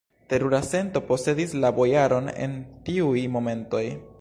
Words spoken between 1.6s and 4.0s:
la bojaron en tiuj momentoj!